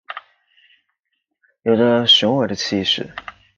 [1.61, 3.07] 有著雄伟的气势